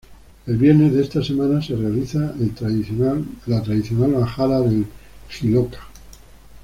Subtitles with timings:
[0.47, 2.51] El viernes de esta semana se realiza la
[3.63, 4.87] tradicional “bajada" del
[5.29, 5.87] Jiloca.